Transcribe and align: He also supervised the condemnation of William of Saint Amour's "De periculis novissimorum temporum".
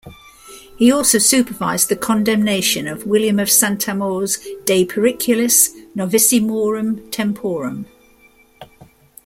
He 0.77 0.91
also 0.91 1.19
supervised 1.19 1.87
the 1.87 1.95
condemnation 1.95 2.87
of 2.87 3.05
William 3.05 3.37
of 3.37 3.51
Saint 3.51 3.87
Amour's 3.87 4.37
"De 4.65 4.83
periculis 4.87 5.69
novissimorum 5.95 7.07
temporum". 7.11 7.85